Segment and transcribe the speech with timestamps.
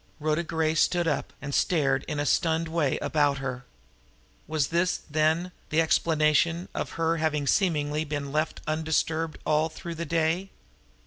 [0.19, 3.65] Rhoda Gray stood up, and stared in a stunned way about her.
[4.47, 9.93] Was this, then, the explanation of her having seemingly been left undisturbed here all through
[9.93, 10.49] the day?